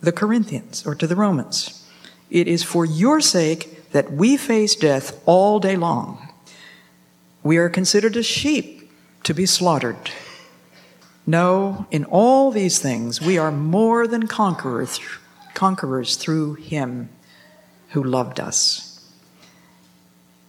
[0.00, 1.86] the Corinthians or to the Romans.
[2.30, 6.32] It is for your sake that we face death all day long.
[7.42, 8.90] We are considered as sheep
[9.24, 10.10] to be slaughtered.
[11.26, 15.00] No, in all these things, we are more than conquerors,
[15.54, 17.08] conquerors through Him
[17.90, 19.10] who loved us.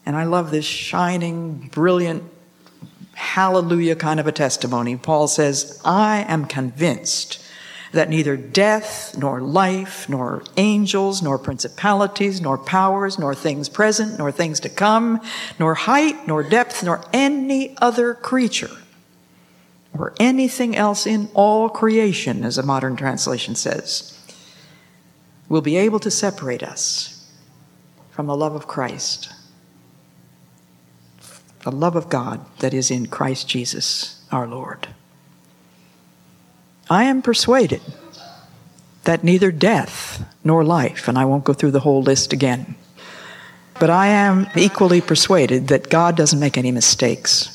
[0.05, 2.23] And I love this shining, brilliant
[3.17, 4.95] hallelujah kind of a testimony.
[4.95, 7.43] Paul says, I am convinced
[7.91, 14.31] that neither death, nor life, nor angels, nor principalities, nor powers, nor things present, nor
[14.31, 15.21] things to come,
[15.59, 18.75] nor height, nor depth, nor any other creature,
[19.97, 24.13] or anything else in all creation, as a modern translation says,
[25.49, 27.31] will be able to separate us
[28.11, 29.33] from the love of Christ
[31.67, 34.87] the love of God that is in Christ Jesus our Lord.
[36.89, 37.81] I am persuaded
[39.03, 42.75] that neither death nor life, and I won't go through the whole list again,
[43.79, 47.53] but I am equally persuaded that God doesn't make any mistakes.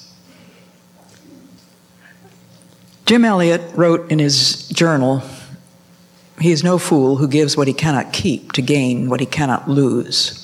[3.07, 5.23] Jim Elliot wrote in his journal
[6.41, 9.69] He is no fool who gives what he cannot keep to gain what he cannot
[9.69, 10.39] lose.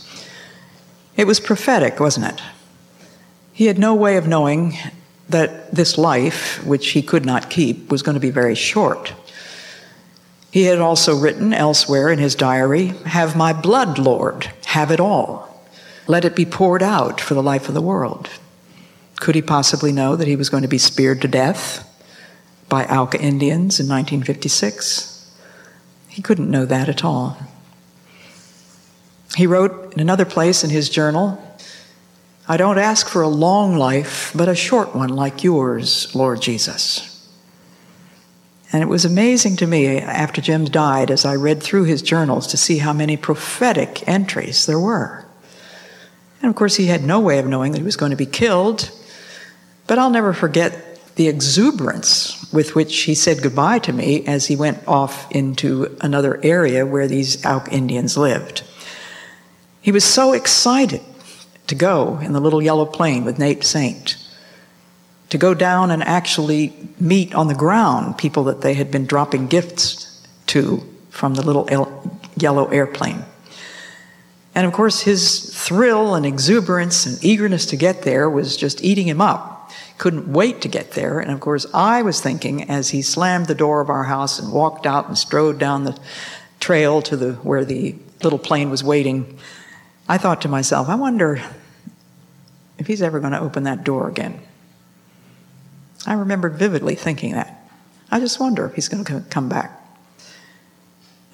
[1.16, 2.42] It was prophetic, wasn't it?
[3.52, 4.76] He had no way of knowing
[5.28, 9.12] that this life, which he could not keep, was going to be very short.
[10.50, 15.46] He had also written elsewhere in his diary Have my blood, Lord, have it all.
[16.06, 18.30] Let it be poured out for the life of the world.
[19.16, 21.84] Could he possibly know that he was going to be speared to death
[22.68, 25.30] by Auca Indians in 1956?
[26.08, 27.36] He couldn't know that at all.
[29.36, 31.44] He wrote in another place in his journal
[32.50, 37.28] I don't ask for a long life, but a short one like yours, Lord Jesus.
[38.72, 42.46] And it was amazing to me after Jim died as I read through his journals
[42.48, 45.26] to see how many prophetic entries there were.
[46.40, 48.26] And of course, he had no way of knowing that he was going to be
[48.26, 48.90] killed.
[49.86, 54.56] But I'll never forget the exuberance with which he said goodbye to me as he
[54.56, 58.62] went off into another area where these Auca Indians lived.
[59.82, 61.02] He was so excited
[61.68, 64.16] to go in the little yellow plane with Nate Saint,
[65.30, 69.46] to go down and actually meet on the ground people that they had been dropping
[69.46, 71.68] gifts to from the little
[72.36, 73.24] yellow airplane.
[74.54, 79.06] And of course, his thrill and exuberance and eagerness to get there was just eating
[79.06, 79.70] him up.
[79.98, 81.20] Couldn't wait to get there.
[81.20, 84.52] And of course, I was thinking as he slammed the door of our house and
[84.52, 85.98] walked out and strode down the
[86.60, 89.38] trail to the where the little plane was waiting,
[90.08, 91.42] I thought to myself, I wonder
[92.78, 94.40] if he's ever going to open that door again.
[96.06, 97.70] I remember vividly thinking that.
[98.10, 99.70] I just wonder if he's going to come back.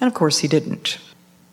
[0.01, 0.97] And of course, he didn't.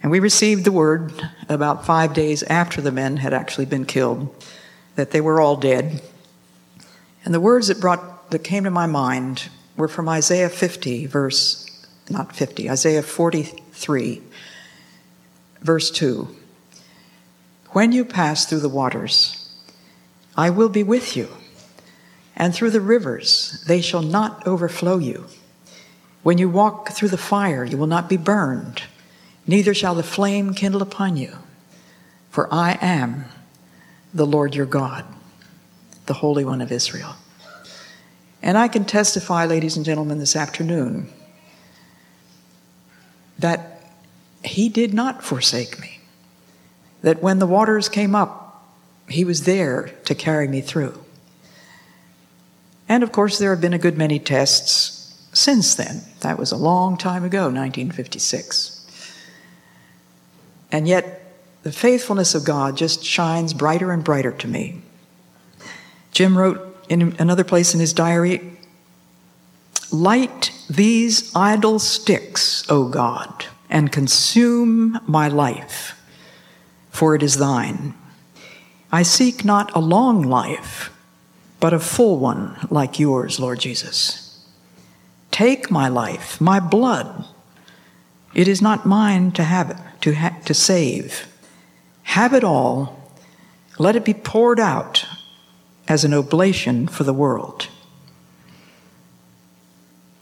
[0.03, 1.13] And we received the word
[1.49, 4.35] about five days after the men had actually been killed
[4.97, 6.03] that they were all dead.
[7.25, 11.69] And the words that brought that came to my mind were from Isaiah 50, verse
[12.11, 14.23] not 50, Isaiah 43,
[15.61, 16.37] verse 2.
[17.73, 19.49] When you pass through the waters,
[20.37, 21.29] I will be with you,
[22.37, 25.27] and through the rivers, they shall not overflow you.
[26.23, 28.83] When you walk through the fire, you will not be burned
[29.47, 31.37] neither shall the flame kindle upon you.
[32.31, 33.27] For I am
[34.15, 35.05] the Lord your God,
[36.07, 37.17] the Holy One of Israel.
[38.43, 41.09] And I can testify, ladies and gentlemen, this afternoon
[43.39, 43.83] that
[44.45, 45.92] He did not forsake me.
[47.03, 48.65] That when the waters came up,
[49.09, 50.99] He was there to carry me through.
[52.89, 56.03] And of course, there have been a good many tests since then.
[56.21, 58.87] That was a long time ago, 1956.
[60.71, 64.83] And yet, the faithfulness of God just shines brighter and brighter to me.
[66.11, 68.59] Jim wrote in another place in his diary
[69.91, 76.01] Light these idle sticks, O God, and consume my life,
[76.93, 77.95] for it is thine.
[78.93, 80.93] I seek not a long life,
[81.59, 84.47] but a full one like yours, Lord Jesus.
[85.31, 87.25] Take my life, my blood.
[88.35, 91.27] It is not mine to have it to, ha- to save.
[92.03, 93.11] Have it all.
[93.79, 95.07] Let it be poured out
[95.89, 97.69] as an oblation for the world.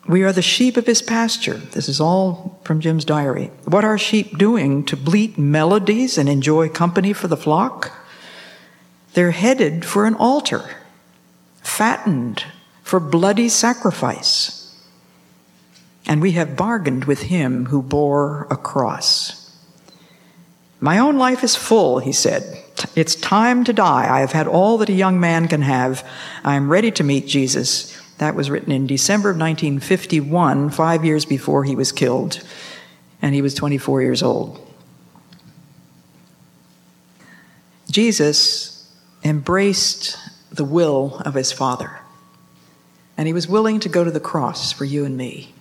[0.07, 1.59] We are the sheep of his pasture.
[1.59, 3.51] This is all from Jim's diary.
[3.65, 7.93] What are sheep doing to bleat melodies and enjoy company for the flock?
[9.13, 10.77] They're headed for an altar,
[11.63, 12.45] fattened
[12.83, 14.57] for bloody sacrifice.
[16.07, 19.55] And we have bargained with him who bore a cross.
[20.81, 22.65] My own life is full, he said.
[22.97, 24.09] It's time to die.
[24.11, 26.07] I have had all that a young man can have.
[26.43, 28.00] I am ready to meet Jesus.
[28.21, 32.43] That was written in December of 1951, five years before he was killed,
[33.23, 34.61] and he was 24 years old.
[37.91, 38.95] Jesus
[39.25, 40.19] embraced
[40.53, 42.01] the will of his Father,
[43.17, 45.55] and he was willing to go to the cross for you and me.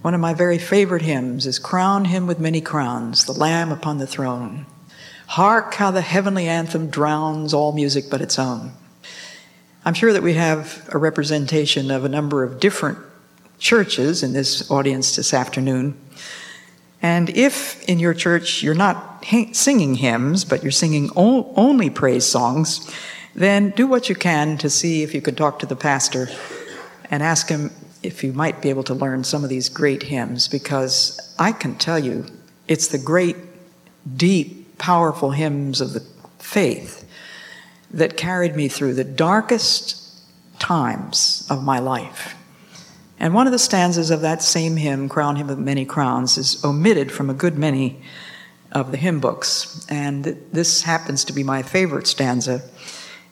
[0.00, 3.98] One of my very favorite hymns is Crown Him with Many Crowns, the Lamb upon
[3.98, 4.64] the throne.
[5.26, 8.72] Hark how the heavenly anthem drowns all music but its own.
[9.88, 12.98] I'm sure that we have a representation of a number of different
[13.58, 15.98] churches in this audience this afternoon.
[17.00, 22.94] And if in your church you're not singing hymns, but you're singing only praise songs,
[23.34, 26.28] then do what you can to see if you could talk to the pastor
[27.10, 27.70] and ask him
[28.02, 31.76] if you might be able to learn some of these great hymns, because I can
[31.76, 32.26] tell you
[32.66, 33.36] it's the great,
[34.18, 36.04] deep, powerful hymns of the
[36.38, 37.06] faith
[37.90, 40.22] that carried me through the darkest
[40.58, 42.34] times of my life.
[43.20, 46.64] And one of the stanzas of that same hymn, Crown Him of Many Crowns, is
[46.64, 48.00] omitted from a good many
[48.70, 49.86] of the hymn books.
[49.88, 52.62] And this happens to be my favorite stanza.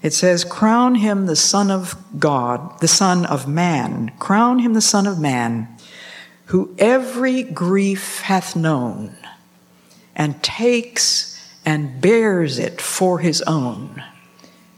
[0.02, 4.12] It says, Crown him the Son of God, the Son of Man.
[4.18, 5.68] Crown him the Son of Man,
[6.46, 9.16] who every grief hath known,
[10.14, 11.32] and takes
[11.64, 14.02] and bears it for his own,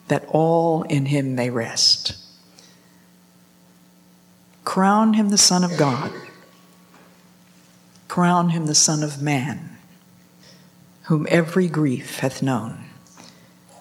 [0.09, 2.17] that all in him may rest.
[4.65, 6.13] Crown him the Son of God.
[8.09, 9.79] Crown him the Son of Man
[11.09, 12.85] whom every grief hath known,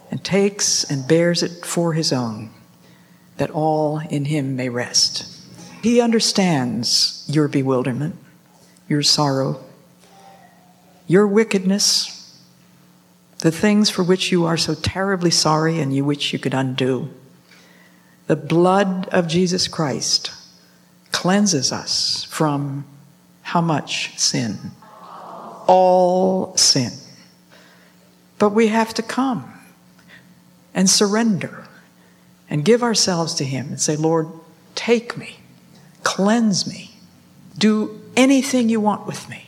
[0.09, 2.49] and takes and bears it for his own,
[3.35, 5.25] that all in him may rest.
[5.83, 8.15] He understands your bewilderment,
[8.87, 9.61] your sorrow,
[11.05, 12.16] your wickedness,
[13.39, 17.09] the things for which you are so terribly sorry and you wish you could undo.
[18.27, 20.31] The blood of Jesus Christ
[21.11, 22.85] cleanses us from
[23.41, 24.57] how much sin?
[25.67, 26.91] All sin.
[28.39, 29.53] But we have to come
[30.73, 31.67] and surrender
[32.49, 34.27] and give ourselves to Him and say, Lord,
[34.75, 35.37] take me,
[36.03, 36.91] cleanse me,
[37.57, 39.46] do anything you want with me.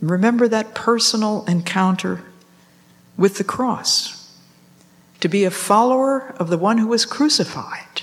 [0.00, 2.22] Remember that personal encounter
[3.16, 4.32] with the cross.
[5.20, 8.02] To be a follower of the one who was crucified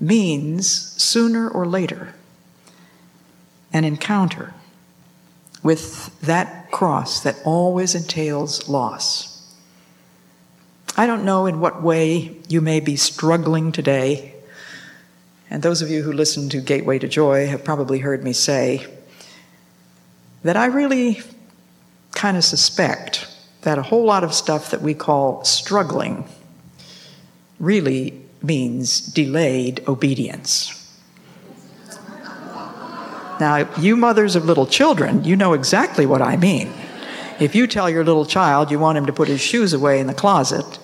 [0.00, 2.14] means sooner or later
[3.72, 4.54] an encounter
[5.62, 9.54] with that cross that always entails loss.
[10.96, 14.34] I don't know in what way you may be struggling today.
[15.50, 18.86] And those of you who listen to Gateway to Joy have probably heard me say
[20.42, 21.20] that I really
[22.12, 23.26] kind of suspect
[23.62, 26.24] that a whole lot of stuff that we call struggling
[27.58, 30.76] really means delayed obedience.
[33.38, 36.72] Now, you mothers of little children, you know exactly what I mean.
[37.38, 40.06] If you tell your little child you want him to put his shoes away in
[40.06, 40.78] the closet,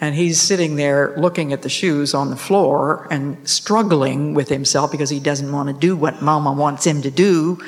[0.00, 4.90] and he's sitting there looking at the shoes on the floor and struggling with himself
[4.90, 7.62] because he doesn't want to do what mama wants him to do,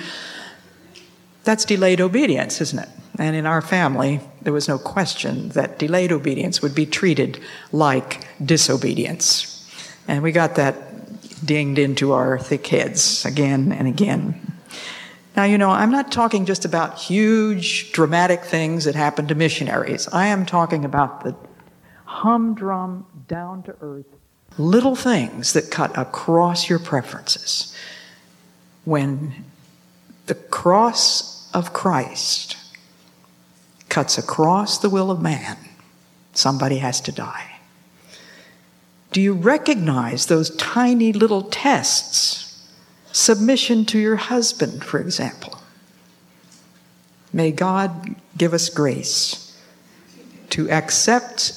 [1.44, 2.88] that's delayed obedience, isn't it?
[3.18, 7.40] And in our family, there was no question that delayed obedience would be treated
[7.72, 9.68] like disobedience.
[10.08, 10.76] And we got that
[11.44, 14.52] dinged into our thick heads again and again.
[15.36, 20.08] Now, you know, I'm not talking just about huge, dramatic things that happen to missionaries.
[20.12, 21.34] I am talking about the
[22.04, 24.06] humdrum, down to earth,
[24.58, 27.74] little things that cut across your preferences.
[28.84, 29.44] When
[30.32, 32.56] the cross of Christ
[33.90, 35.58] cuts across the will of man,
[36.32, 37.58] somebody has to die.
[39.12, 42.66] Do you recognize those tiny little tests?
[43.12, 45.60] Submission to your husband, for example.
[47.30, 49.54] May God give us grace
[50.48, 51.52] to accept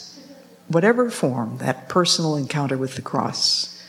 [0.67, 3.81] whatever form that personal encounter with the cross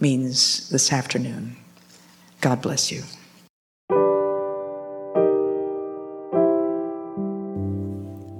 [0.00, 1.56] means this afternoon.
[2.42, 3.04] God bless you.